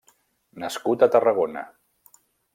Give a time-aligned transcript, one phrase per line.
[0.63, 1.65] Nascut a Tarragona.